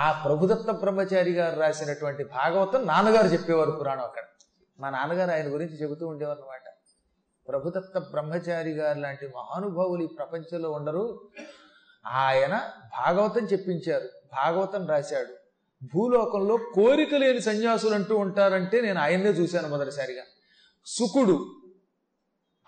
[0.00, 4.22] ఆ ప్రభుదత్త బ్రహ్మచారి గారు రాసినటువంటి భాగవతం నాన్నగారు చెప్పేవారు పురాణం అక్కడ.
[4.80, 6.60] మా నాన్నగారు ఆయన గురించి చెబుతూ ఉండేవారు అనమాట
[7.48, 11.28] ప్రభుదత్త బ్రహ్మచారి గారు లాంటి మహానుభావులు ఈ ప్రపంచంలో ఉండరు.
[12.06, 14.08] ఆయన భాగవతం చెప్పించారు.
[14.32, 15.36] భాగవతం రాశాడు.
[15.94, 20.22] భూలోకంలో కోరిక లేని సన్యాసులు అంటూ ఉంటారంటే నేను ఆయన్నే చూశాను మొదటిసారిగా.
[20.86, 21.60] సుకుడు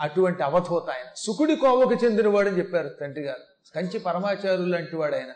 [0.01, 1.07] అటువంటి అవధూత ఆయన.
[1.17, 3.75] సుకుడి కోవకు చెందినవాడని చెప్పారు తండ్రి గారు.
[3.75, 5.33] కంచి పరమాచార్యులు లాంటి వాడు ఆయన.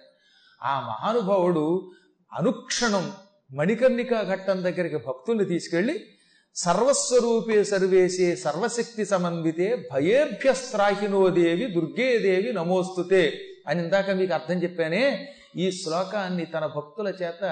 [0.66, 1.90] ఆ మహానుభావుడు
[2.32, 3.12] అనుక్షణం
[3.54, 5.96] మణికర్ణికా ఘట్టం దగ్గరికి భక్తుల్ని తీసుకెళ్ళి
[6.54, 13.22] సర్వస్వరూపే సర్వేశే సర్వశక్తి సమన్వితే భయేభ్యస్త్రాహినో దేవి దుర్గేదేవి నమోస్తుతే
[13.68, 17.44] అని ఇందాక మీకు అర్థం చెప్పానే ఈ శ్లోకాన్ని తన భక్తుల చేత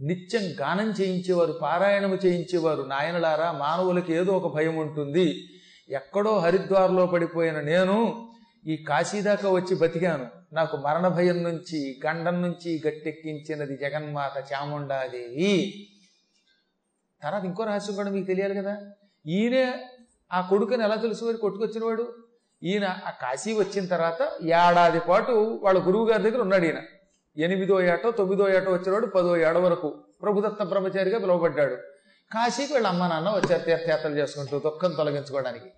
[0.00, 5.26] నిత్యం గానం చేయించేవారు పారాయణము చేయించేవారు నాయనలారా మానవులకి ఏదో ఒక భయం ఉంటుంది.
[5.90, 7.96] ఎక్కడో హరిద్వార్లో పడిపోయిన నేను
[8.66, 10.26] ఈ కాశీదాకా వచ్చి బతికాను.
[10.52, 15.86] నాకు మరణ భయం నుంచి గండం నుంచి గట్టెక్కించినది జగన్మాత చాముండాదేవి.
[17.22, 18.90] తర్వాత ఇంకో రహస్యం కూడా మీకు తెలియాలి కదా.
[19.26, 19.84] ఈయనే
[20.32, 22.14] ఆ కొడుకుని ఎలా తెలుసుకొని కొట్టుకొచ్చినవాడు?
[22.62, 26.82] ఈయన ఆ కాశీ వచ్చిన తర్వాత ఏడాది పాటు వాళ్ళ గురువు గారి దగ్గర ఉన్నాడు ఈయన.
[27.36, 29.88] ఎనిమిదో ఏటో తొమ్మిదో ఏటో వచ్చినవాడు పదో ఏడ వరకు
[30.22, 31.74] ప్రభుదత్త బ్రహ్మచారిగా పిలువబడ్డాడు.
[32.32, 35.72] కాశీకి వీళ్ళ అమ్మ నాన్న వచ్చారు తీర్థయాత్రలు చేసుకుంటూ దుఃఖం తొలగించుకోవడానికి.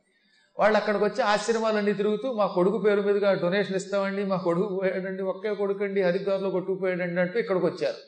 [0.58, 5.54] వాళ్ళు అక్కడికి వచ్చి ఆశ్రమాలన్నీ తిరుగుతూ మా కొడుకు పేరు మీదుగా డొనేషన్ ఇస్తామండి మా కొడుకు పోయాడండి ఒకే
[5.54, 8.00] కొడుకండి హరిద్వార్లో కొట్టుకుపోయాడండి అంటూ ఇక్కడికి వచ్చారు.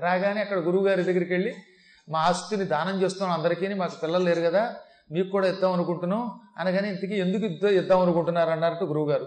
[0.00, 1.54] రాగానే అక్కడ గురువుగారి దగ్గరికి వెళ్ళి
[2.08, 4.74] మా ఆస్తిని దానం చేస్తున్నాం అందరికీ మాకు పిల్లలు లేరు కదా
[5.12, 6.30] మీకు కూడా ఇద్దాం అనుకుంటున్నాం.
[6.58, 8.50] అనగానే ఇంతకీ ఎందుకు ఇద్దాం అనుకుంటున్నారు?
[8.50, 9.26] అన్నారట గురువుగారు.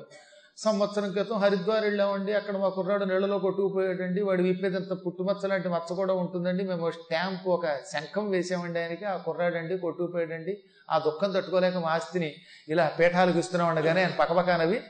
[0.64, 2.34] సంవత్సరం క్రితం హరిద్వార్ వెళ్ళామండి.
[2.34, 4.22] అక్కడ మా కుర్రాడు నీళ్ళలో కొట్టుకుపోయాడండి.
[4.22, 6.64] వాడు విప్పేదంత పుట్టుమచ్చ లాంటి మచ్చ కూడా ఉంటుందండి.
[6.64, 9.06] మేము స్టాంప్ ఒక శంఖం వేసామండి ఆయనకి.
[9.06, 10.58] ఆ కుర్రాడండి కొట్టుకుపోయాడండి.
[10.92, 12.36] ఆ దుఃఖం తట్టుకోలేక మా ఆస్తిని
[12.70, 14.82] ఇలా పీఠాలకు ఇస్తున్నాం ఉండగానే ఆయన పక్కపక్కనవి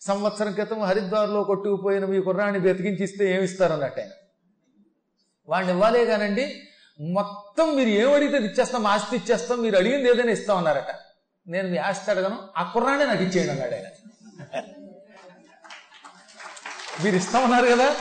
[0.00, 4.10] సంవత్సరం క్రితం హరిద్వార్లో కొట్టుకుపోయిన మీ కుర్రాన్ని బతికించి ఇస్తే ఏమిస్తారన్నట్టు ఆయన.
[5.48, 6.62] వాడిని ఇవ్వాలే కానండి
[7.00, 10.94] మొత్తం మీరు ఏం అడిగితే అది ఇచ్చేస్తాం ఆస్తి ఇచ్చేస్తాం మీరు అడిగింది ఏదైనా ఇస్తామన్నారట.
[11.46, 13.84] నేను మీ ఆస్తి అడగను ఆ కుర్రాడే నాకు ఇచ్చేయండి అన్నాడు ఆయన.
[17.04, 17.94] మీరు ఇస్తా ఉన్నారు కదా?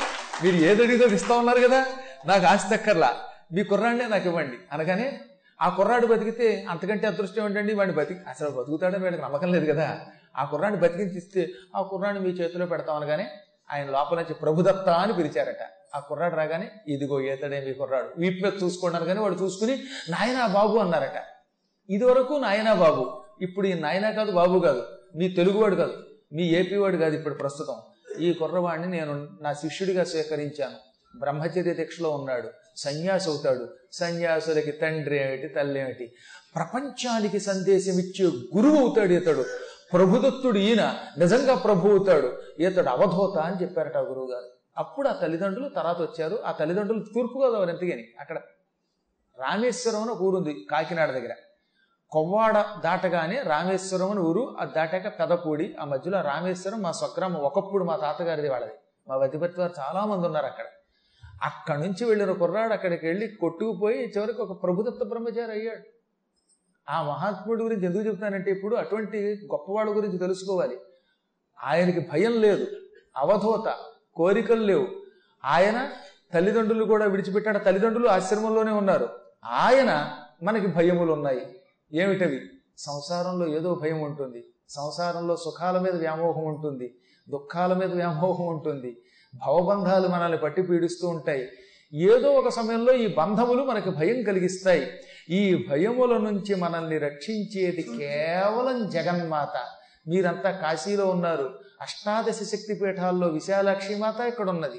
[0.43, 1.85] మీరు ఏది అడిగితే ఇస్తా ఉన్నారు కదా?
[2.25, 3.15] నాకు ఆస్తి అక్కర్లా.
[3.53, 4.57] మీ కుర్రాడినే నాకు ఇవ్వండి.
[4.71, 5.19] అనగానే
[5.61, 7.73] ఆ కుర్రాడు బతికితే అంతకంటే అదృష్టం ఏంటండి?
[7.73, 9.99] వాడిని బతికి అసలు బతుకుతాడో వాడికి నమ్మకం లేదు కదా?
[10.37, 13.27] ఆ కుర్రాడిని బతికించి ఇస్తే ఆ కుర్రాడిని మీ చేతిలో పెడతాం అనగానే
[13.73, 15.61] ఆయన లోపల నుంచి ప్రభుదత్త అని పిలిచారట.
[15.95, 18.09] ఆ కుర్రాడు రాగానే ఇదిగో ఏతడే మీ కుర్రాడు.
[18.17, 21.23] వీటి మీద చూసుకున్నారు కానీ వాడు చూసుకుని నాయనా బాబు అన్నారట.
[21.89, 24.83] ఇది వరకు నాయనా బాబు ఇప్పుడు ఈ నాయనా కాదు బాబు కాదు.
[25.15, 25.93] మీ తెలుగువాడు కాదు.
[26.33, 27.75] మీ ఏపీ వాడు కాదు ఇప్పుడు ప్రస్తుతం.
[28.19, 30.75] ఈ కుర్రవాడిని నేను నా శిష్యుడిగా స్వీకరించాను.
[31.19, 32.49] బ్రహ్మచర్య దీక్షలో ఉన్నాడు.
[32.75, 33.67] సన్యాసి అవుతాడు.
[33.91, 36.15] సన్యాసులకి తండ్రి ఏమిటి తల్లి ఏమిటి?
[36.55, 39.45] ప్రపంచానికి సందేశం ఇచ్చే గురువు అవుతాడు ఇతడు.
[39.93, 40.97] ప్రభుదత్తుడు ఈయన.
[41.17, 42.41] నిజంగా ప్రభు అవుతాడు.
[42.59, 46.39] ఇతడు అవధూత అని చెప్పారట ఆ గురువు గారు అప్పుడు ఆ తల్లిదండ్రులు తర్వాత వచ్చారు.
[46.45, 48.37] ఆ తల్లిదండ్రులు తూర్పుగోదావరి ఎంతగాని అక్కడ
[49.39, 51.33] రామేశ్వరం అని ఒక ఊరుంది కాకినాడ దగ్గర.
[52.11, 57.95] కొవ్వాడ దాటగానే రామేశ్వరం అని ఊరు అది దాటాక పెదపూడి ఆ మధ్యలో రామేశ్వరం మా స్వగ్రామం ఒకప్పుడు మా
[57.95, 58.71] తాతగారిది వాళ్ళది.
[59.07, 60.65] మా వతిపతి వారు చాలా మంది ఉన్నారు అక్కడ.
[61.43, 65.83] అక్కడి నుంచి వెళ్ళిన కుర్రాడు అక్కడికి వెళ్ళి కొట్టుకుపోయి చివరికి ఒక ప్రభుదత్త బ్రహ్మచారి అయ్యాడు.
[66.89, 70.77] ఆ మహాత్ముడి గురించి ఎందుకు చెప్తానంటే ఇప్పుడు అటువంటి గొప్పవాళ్ళ గురించి తెలుసుకోవాలి.
[71.63, 72.67] ఆయనకి భయం లేదు
[73.17, 73.75] అవధూత
[74.15, 74.87] కోరికలు లేవు.
[75.45, 75.89] ఆయన
[76.33, 77.59] తల్లిదండ్రులు కూడా విడిచిపెట్టాడు.
[77.59, 79.09] తల్లిదండ్రులు ఆశ్రమంలోనే ఉన్నారు.
[79.45, 81.61] ఆయన మనకి భయములు ఉన్నాయి
[81.93, 82.41] ఏమిటవి?
[82.77, 84.43] సంసారంలో ఏదో భయం ఉంటుంది.
[84.69, 86.95] సంసారంలో సుఖాల మీద వ్యామోహం ఉంటుంది.
[87.29, 88.97] దుఃఖాల మీద వ్యామోహం ఉంటుంది.
[89.35, 91.47] భవబంధాలు మనల్ని పట్టి పీడిస్తూ ఉంటాయి.
[91.93, 94.91] ఏదో ఒక సమయంలో ఈ బంధములు మనకి భయం కలిగిస్తాయి.
[95.29, 99.53] ఈ భయముల నుంచి మనల్ని రక్షించేది కేవలం జగన్మాత.
[100.07, 101.59] మీరంతా కాశీలో ఉన్నారు.
[101.81, 104.77] అష్టాదశ శక్తి పీఠాల్లో విశాలాక్షి మాత ఇక్కడ ఉన్నది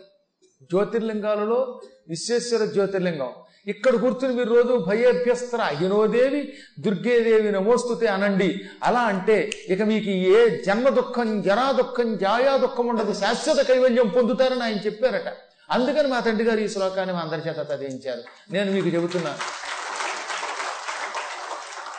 [0.62, 3.30] జ్యోతిర్లింగాలలో విశ్వేశ్వర జ్యోతిర్లింగం.
[3.66, 5.62] ఇక్కడ కూర్చుని మీరు రోజు భయేభ్యస్త్ర.
[5.62, 8.60] హినోదేవి దుర్గేదేవి నమోస్తుతే అనండి.
[8.82, 13.12] అలా అంటే ఇక మీకు ఏ జన్మ దుఃఖం జరా దుఃఖం జాయా దుఃఖం ఉండదు.
[13.12, 15.32] శాశ్వత కైవల్యం పొందుతారని ఆయన చెప్పారట.
[15.70, 18.22] అందుకని మా తండ్రి గారు ఈ శ్లోకాన్ని మా అందరి చేత చదివించారు
[18.52, 19.36] నేను మీకు చెబుతున్నాను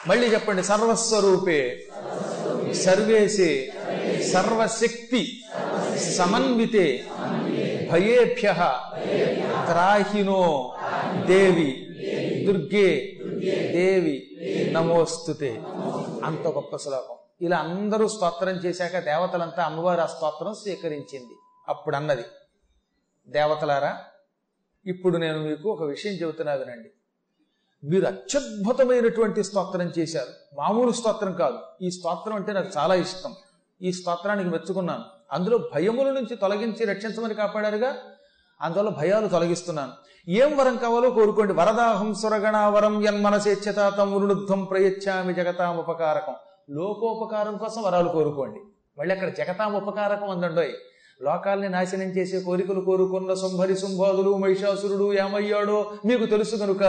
[0.07, 0.63] మళ్ళీ చెప్పండి.
[0.63, 1.87] సర్వస్వరూపే.
[2.85, 3.73] సర్వేసే
[4.33, 5.43] సర్వశక్తి.
[6.17, 7.07] సమన్వితే.
[7.91, 8.53] భయేభ్య.
[9.65, 10.73] త్రాహినో.
[11.27, 11.87] దేవి.
[12.45, 13.19] దుర్గే.
[13.71, 14.29] దేవి.
[14.71, 15.63] నమోస్తుతే.
[16.23, 17.15] అంత గొప్ప శ్లోకం.
[17.41, 21.33] ఇలా అందరూ స్తోత్రం చేశాక దేవతలంతా అమ్మవారు ఆ స్తోత్రం స్వీకరించింది.
[21.67, 22.23] అప్పుడు అన్నది
[23.27, 23.97] దేవతలారా
[24.85, 26.89] ఇప్పుడు నేను మీకు ఒక విషయం చెబుతున్నా వినండి.
[27.83, 30.59] మీరు అత్యద్భుతమైనటువంటి స్తోత్రం చేశారు.
[30.59, 31.59] మామూలు స్తోత్రం కాదు.
[31.81, 33.35] ఈ స్తోత్రం అంటే నాకు చాలా ఇష్టం.
[33.81, 35.03] ఈ స్తోత్రానికి మెచ్చుకున్నాను.
[35.31, 37.97] అందులో భయముల నుంచి తొలగించి రక్షించమని కాపాడారుగా?
[38.61, 39.91] అందువల్ల భయాలు తొలగిస్తున్నాను.
[40.29, 41.53] ఏం వరం కావాలో కోరుకోండి.
[41.53, 46.33] వరదాహం సురగణ వరం యన్మనసేచ్ఛతాతం వృణుద్ధం ప్రయచ్చామి జగతాం ఉపకారకం
[46.69, 48.59] లోకోపకారం కోసం వరాలు కోరుకోండి.
[48.99, 50.73] మళ్ళీ అక్కడ జగతాం ఉపకారకం అందండోయ్
[51.21, 56.83] లోకాల్ని నాశనం చేసే కోరికలు కోరుకున్న శుంభరి శుంభాదులు మహిషాసురుడు ఏమయ్యాడో మీకు తెలుసు కనుక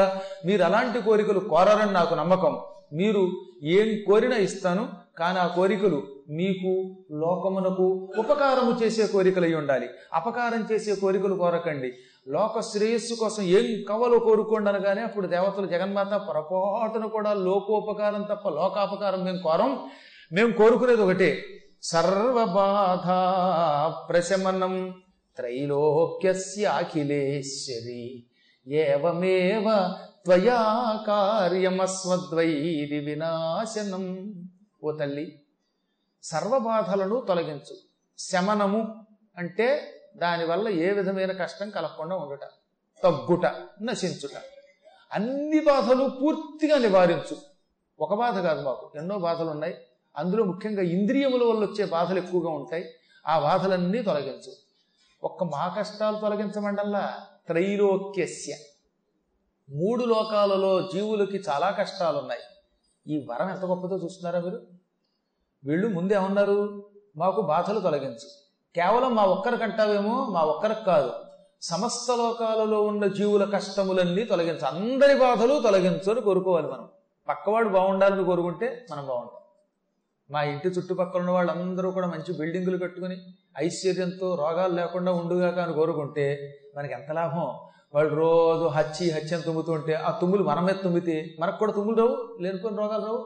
[0.47, 2.61] మీరు అలాంటి కోరికలు కోరరని నాకు నమ్మకం.
[2.93, 3.31] మీరు
[3.63, 4.89] ఏం కోరినా ఇస్తాను
[5.19, 9.89] కానీ ఆ కోరికలు మీకు లోకమునకు ఉపకారము చేసే కోరికలు ఉండాలి.
[10.13, 11.93] అపకారం చేసే కోరికలు కోరకండి.
[12.29, 19.25] లోక శ్రేయస్సు కోసం ఏం కవలో కోరుకోండి అనగానే అప్పుడు దేవతలు జగన్మాత పొరపాటున కూడా లోకోపకారం తప్ప లోకాపకారం
[19.25, 19.79] మేము కోరం.
[20.33, 21.39] మేము కోరుకునేది ఒకటే.
[21.83, 23.07] సర్వబాధ
[24.09, 24.95] ప్రశమనం
[25.37, 28.25] త్రైలోక్యస్య అఖిలేశ్వరి.
[28.69, 29.95] ఏవమేవ
[30.25, 34.33] త్వయా కార్యమస్వద్వైరి వినాశనం.
[34.85, 35.43] ఓ తల్లి
[36.23, 37.77] సర్వబాధలను తొలగించు.
[38.19, 39.07] శమనము
[39.39, 42.41] అంటే దానివల్ల ఏ విధమైన కష్టం కలగకుండా ఉండుట
[43.05, 43.47] తగ్గుట
[43.83, 44.43] నశించుట.
[45.13, 47.37] అన్ని బాధలు పూర్తిగా నివారించు.
[48.01, 49.79] ఒక బాధ కాదు మాకు ఎన్నో బాధలు ఉన్నాయి.
[50.17, 52.95] అందులో ముఖ్యంగా ఇంద్రియముల వల్ల వచ్చే బాధలు ఎక్కువగా ఉంటాయి.
[53.27, 54.53] ఆ బాధలన్నీ తొలగించు.
[55.23, 57.27] ఒక్క మా కష్టాలు తొలగించమండల్లా?
[57.47, 58.55] త్రైలోక్యస్య.
[59.71, 62.41] మూడు లోకాలలో జీవులకి చాలా కష్టాలు ఉన్నాయి
[63.09, 64.61] ఈ వరం ఎంత గొప్పదో చూస్తున్నారా మీరు?
[65.65, 66.85] వీళ్ళు ముందేమన్నారు
[67.17, 68.29] మాకు బాధలు తొలగించు
[68.75, 71.13] కేవలం మా ఒక్కరికంటావేమో మా ఒక్కరికి కాదు.
[71.63, 74.65] సమస్త లోకాలలో ఉన్న జీవుల కష్టములన్నీ తొలగించు.
[74.67, 76.89] అందరి బాధలు తొలగించు అని కోరుకోవాలి మనం.
[77.29, 79.35] పక్కవాడు బాగుండాలని కోరుకుంటే మనం బాగుంటాం.
[80.31, 83.17] మా ఇంటి చుట్టుపక్కల ఉన్న వాళ్ళందరూ కూడా మంచి బిల్డింగులు కట్టుకుని
[83.59, 87.68] ఐశ్వర్యంతో రోగాలు లేకుండా ఉండుగాక అని కోరుకుంటే మనకి ఎంత లాభం?
[87.95, 92.77] వాళ్ళు రోజు హచ్చి హత్యం తుమ్ముతుంటే ఆ తుమ్ములు మన మీద తుమ్మితే మనకు కూడా తుమ్ములు రావు లేనుకొని
[92.77, 93.21] రోగాలు రావు.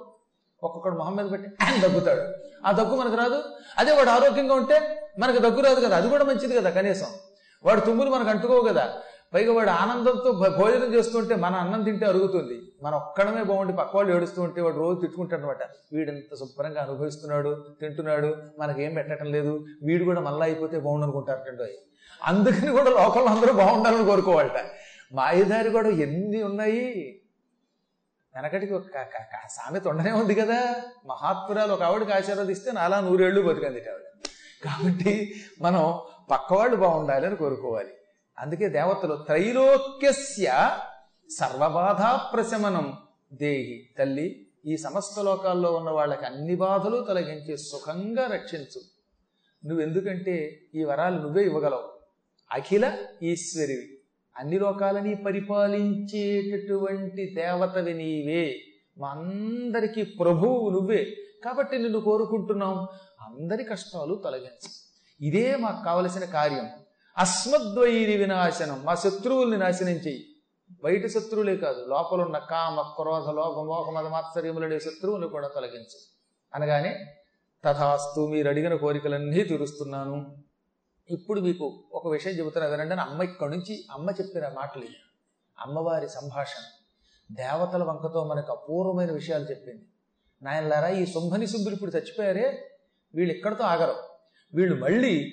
[0.62, 2.20] ఒక్కొక్కడు మొహం మీద పెట్టి దగ్గుతాడు.
[2.66, 3.42] ఆ దగ్గు మనకు రాదు.
[3.78, 7.06] అదే వాడు ఆరోగ్యంగా ఉంటే మనకు దగ్గు రాదు కదా అది కూడా మంచిది కదా కనీసం.
[7.64, 8.92] వాడు తుమ్ములు మనకు అంటుకోవు కదా.
[9.34, 12.62] పైగా వాడు ఆనందంతో భోజనం చేస్తుంటే మన అన్నం తింటే అరుగుతుంది.
[12.82, 15.62] మన ఒక్కడమే బాగుండి పక్క వాళ్ళు ఏడుస్తూ ఉంటే వాడు రోజు తిట్టుకుంటాడు అనమాట
[15.92, 19.64] వీడింత శుభ్రంగా అనుభవిస్తున్నాడు తింటున్నాడు మనకేం పెట్టడం లేదు.
[19.82, 21.66] వీడు కూడా మళ్ళీ అయిపోతే బాగుండు అనుకుంటారు
[22.22, 24.70] అందుకని కూడా లోకంలో అందరూ బాగుండాలని కోరుకోవాలట.
[25.12, 27.18] మాయదారి కూడా ఎన్ని ఉన్నాయి?
[28.34, 28.86] వెనకటికి ఒక
[29.50, 30.74] సామెత ఉండనే ఉంది కదా.
[31.06, 34.28] మహాత్మురాలు ఒక ఆవిడకి ఆశీర్వదిస్తే నాలా నూరేళ్ళు బతికంది ఆవిడ.
[34.64, 35.98] కాబట్టి మనం
[36.30, 37.90] పక్కవాళ్ళు బాగుండాలి అని కోరుకోవాలి.
[38.38, 40.78] అందుకే దేవతలు త్రైలోక్యస్య
[41.38, 42.92] సర్వబాధా ప్రశమనం
[43.32, 43.94] దేహి.
[43.98, 48.80] తల్లి ఈ సమస్త లోకాల్లో ఉన్న వాళ్ళకి అన్ని బాధలు తొలగించి సుఖంగా రక్షించు.
[49.66, 51.91] నువ్వెందుకంటే ఈ వరాలు నువ్వే ఇవ్వగలవు.
[52.52, 53.98] అఖిల ఈశ్వరివి.
[54.36, 58.60] అన్ని లోకాలని పరిపాలించేటటువంటి దేవతవి నీవే.
[58.98, 61.16] మా అందరికీ ప్రభువు నువ్వే.
[61.44, 62.86] కాబట్టి నిన్ను కోరుకుంటున్నాం.
[63.20, 64.68] అందరి కష్టాలు తొలగించు.
[65.20, 66.68] ఇదే మాకు కావలసిన కార్యం.
[67.18, 68.84] అస్మద్వైరి వినాశనం.
[68.84, 70.26] మా శత్రువుల్ని నాశనం చెయ్యి.
[70.84, 75.98] బయట శత్రువులే కాదు లోపల ఉన్న కామ క్రోధ లోభ మోహ మాత్సర్యములనే శత్రువులు కూడా తొలగించు.
[76.54, 77.06] అనగానే
[77.64, 80.36] తథాస్తు మీరు అడిగిన కోరికలన్నీ తీరుస్తున్నాను.
[81.10, 84.86] ఇప్పుడు మీకు ఒక విషయం చెబుతున్నా వినండి అమ్మ ఇక్కడి నుంచి అమ్మ చెప్పిన మాటలు
[85.60, 86.62] అమ్మవారి సంభాషణ.
[87.32, 89.86] దేవతల వంకతో మనకు అపూర్వమైన విషయాలు చెప్పింది.
[90.42, 92.70] నాయనలారా ఈ శుంభని శుంభులు ఇప్పుడు చచ్చిపోయారే
[93.14, 93.94] వీళ్ళు ఇక్కడితో ఆగరు.
[94.54, 95.32] వీళ్ళు మళ్ళీ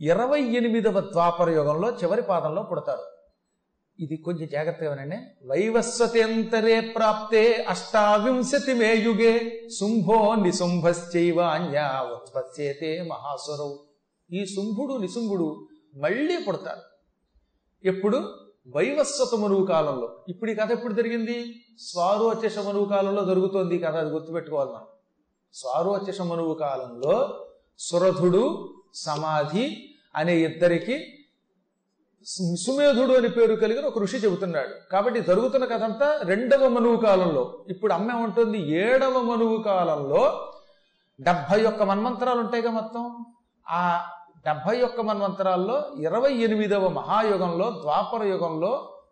[0.00, 3.02] ఇరవై ఎనిమిదవ ద్వాపర యుగంలో చివరి పాదంలో పుడతారు.
[4.00, 5.16] ఇది కొంచెం జాగ్రత్తగా వినండి.
[5.46, 13.91] వైవస్వతేంతరే ప్రాప్తే అష్టావింశతి మే యుగే శుంభో నిశుంభశ్చైవ అన్యా ఉత్పత్సేతే మహాసురవు
[14.32, 16.80] ఈ శుంభుడు నిశుంభుడు మళ్ళీ పుడతారు.
[17.84, 18.16] ఎప్పుడు?
[18.76, 20.24] వైవస్వత మరువు కాలంలో.
[20.28, 21.54] ఇప్పుడు ఈ కథ ఎప్పుడు జరిగింది?
[21.78, 24.84] స్వారోచష మరువు కాలంలో జరుగుతోంది ఈ కథ అది గుర్తుపెట్టుకోవాలి మనం.
[25.52, 27.46] స్వారోచష మనువు కాలంలో
[27.78, 31.04] సురధుడు సమాధి అనే ఇద్దరికి
[32.56, 34.90] సుమేధుడు అని పేరు కలిగిన ఒక ఋషి చెబుతున్నాడు.
[34.92, 37.64] కాబట్టి జరుగుతున్న కథ అంతా రెండవ మనువు కాలంలో.
[37.68, 40.52] ఇప్పుడు అమ్మ ఉంటుంది ఏడవ మనువు కాలంలో
[41.20, 43.24] డెబ్భై ఒక్క మన్మంతరాలు ఉంటాయిగా మొత్తం.
[43.68, 44.10] ఆ
[44.46, 49.02] డెబ్భై ఒక్క మన్వంతరాల్లో ఇరవై ఎనిమిదవ మహాయుగంలో ద్వాపర యుగంలో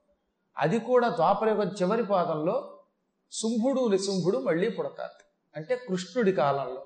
[0.59, 2.79] అది కూడా ద్వాపర యుగం చివరి పాదంలో
[3.33, 5.23] శుంభుడు నిశుంభుడు మళ్ళీ పుడతారు.
[5.57, 6.83] అంటే కృష్ణుడి కాలంలో.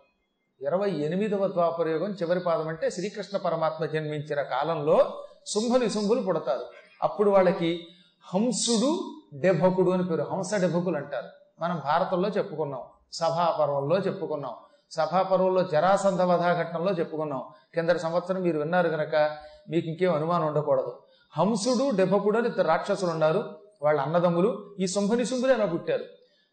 [0.61, 6.67] ఇరవై ఎనిమిదవ ద్వాపర యుగం చివరి పాదం అంటే శ్రీకృష్ణ పరమాత్మ జన్మించిన కాలంలో శుంభ నిశుంభులు పుడతారు.
[7.03, 7.87] అప్పుడు వాళ్ళకి
[8.35, 10.23] హంసుడు డెభకుడు అని పేరు.
[10.23, 11.29] హంస డెభకులు అంటారు.
[11.61, 12.83] మనం భారతంలో చెప్పుకున్నాం.
[13.13, 14.55] సభాపర్వంలో చెప్పుకున్నాం.
[14.91, 17.45] సభాపర్వంలో జరాసంధ వధాఘట్టంలో చెప్పుకున్నాం.
[17.75, 19.39] కిందటి సంవత్సరం మీరు విన్నారు కనుక
[19.69, 21.03] మీకు ఇంకేం అనుమానం ఉండకూడదు.
[21.39, 23.61] హంసుడు డెభకుడు అని ఇద్దరు రాక్షసులు ఉన్నారు.
[23.83, 26.05] వాళ్ళ అన్నదమ్ములు ఈ శుంభని శుంభులు ఎలా పుట్టారు.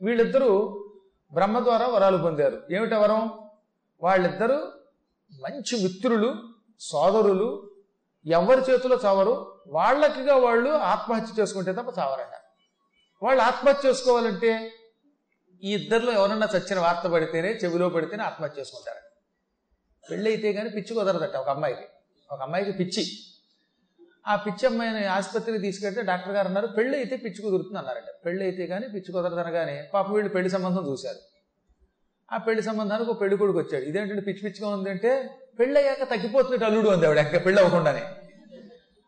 [0.01, 0.83] వీళ్ళిద్దరూ
[1.33, 2.61] బ్రహ్మ ద్వారా వరాలు పొందారు.
[2.71, 3.31] ఏమిటి వరం?
[4.03, 4.55] వాళ్ళిద్దరూ
[5.41, 6.35] మంచి మిత్రులు
[6.79, 7.69] సోదరులు
[8.25, 9.59] ఎవరి చేతిలో చావరు?
[9.67, 12.37] వాళ్ళకిగా వాళ్ళు ఆత్మహత్య చేసుకుంటే తప్ప చావరట.
[13.23, 14.71] వాళ్ళు ఆత్మహత్య చేసుకోవాలంటే
[15.63, 19.03] ఈ ఇద్దరిలో ఎవరన్నా చచ్చిన వార్త పడితేనే చెవిలో పడితేనే ఆత్మహత్య చేసుకుంటారట.
[20.03, 21.85] పెళ్ళి అయితే కానీ పిచ్చి కుదరదట ఒక అమ్మాయికి.
[22.29, 23.03] ఒక అమ్మాయికి పిచ్చి.
[24.27, 28.09] ఆ పిచ్చి అమ్మాయిని ఆసుపత్రికి తీసుకెళ్తే డాక్టర్ గారు అన్నారు పెళ్ళి అయితే పిచ్చి కుదురుతుంది అన్నారట.
[28.25, 31.21] పెళ్ళి అయితే కానీ పిచ్చి కుదరదు అనగానే పాప వీళ్ళు పెళ్ళి సంబంధం చూశారు.
[32.31, 33.83] ఆ పెళ్ళి సంబంధానికి ఒక పెళ్ళి కొడుకు వచ్చాడు.
[33.83, 35.11] ఇదేంటంటే పిచ్చి పిచ్చిగా ఉందంటే
[35.59, 38.03] పెళ్ళి అయ్యాక తగ్గిపోతున్నట్టు అల్లుడు ఉంది ఆవిడ ఇంకా పెళ్ళి అవ్వకుండానే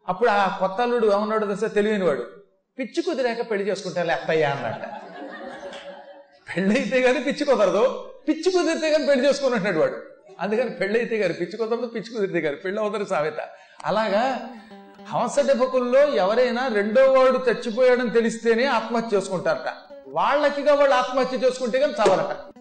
[0.07, 1.67] అప్పుడు ఆ కొత్త అల్లుడు ఏమన్నాడు తెలుసా?
[1.67, 2.23] తెలియని వాడు
[2.77, 4.87] పిచ్చి కుదిరాక పెళ్ళి చేసుకుంటారు లేకపోయా అన్నట్టు
[6.49, 8.09] పెళ్ళైతే అయితే కానీ పిచ్చి కుదరదు.
[8.27, 9.95] పిచ్చి కుదిరితే కానీ పెళ్ళి చేసుకున్నట్టు వాడు.
[10.39, 13.39] అందుకని పెళ్ళైతే గారు పిచ్చి కుదరదు పిచ్చి కుదిరితే గారు పెళ్ళి అవుతారు సామెత.
[13.85, 14.49] అలాగా
[15.07, 19.73] హంస డెపకుల్లో ఎవరైనా రెండో వాడు చచ్చిపోయాడని తెలిస్తేనే ఆత్మహత్య చేసుకుంటారట.
[20.07, 22.52] వాళ్ళకిగా వాళ్ళు ఆత్మహత్య చేసుకుంటే కానీ చావాలట